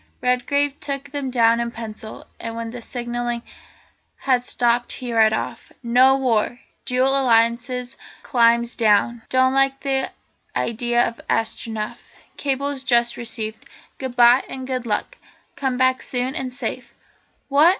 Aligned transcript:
Redgrave 0.19 0.79
took 0.79 1.11
them 1.11 1.29
down 1.29 1.59
in 1.59 1.69
pencil, 1.69 2.25
and 2.39 2.55
when 2.55 2.71
the 2.71 2.81
signalling 2.81 3.43
had 4.15 4.43
stopped 4.43 4.93
he 4.93 5.13
read 5.13 5.31
off: 5.31 5.71
"No 5.83 6.17
war. 6.17 6.59
Dual 6.85 7.09
Alliance 7.09 7.95
climbs 8.23 8.73
down. 8.75 9.21
Don't 9.29 9.53
like 9.53 9.85
idea 10.55 11.07
of 11.07 11.21
Astronef. 11.29 11.97
Cables 12.35 12.81
just 12.83 13.15
received. 13.15 13.63
Goodbye, 13.99 14.43
and 14.49 14.65
good 14.65 14.87
luck! 14.87 15.19
Come 15.55 15.77
back 15.77 16.01
soon, 16.01 16.33
and 16.33 16.51
safe!" 16.51 16.95
"What? 17.47 17.69